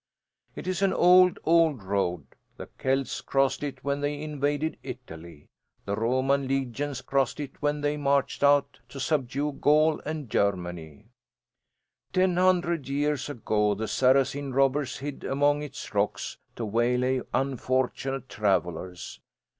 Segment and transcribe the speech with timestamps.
[0.55, 2.25] It is an old, old road.
[2.57, 5.45] The Celts crossed it when they invaded Italy.
[5.85, 11.05] The Roman legions crossed it when they marched out to subdue Gaul and Germany.
[12.13, 19.19] Ten hundred years ago the Saracen robbers hid among its rocks to waylay unfortunate travellers.